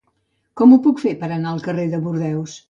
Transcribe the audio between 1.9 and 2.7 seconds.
de Bordeus?